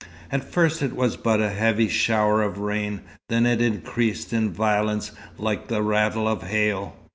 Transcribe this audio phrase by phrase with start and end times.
[0.31, 4.51] At first it was but as a heavy shower of rain; then it increased in
[4.51, 6.95] violence like the rattle of hail.